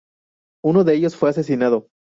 Uno 0.65 0.83
de 0.83 0.95
ellos 0.95 1.15
fue 1.15 1.29
asesinado. 1.29 1.87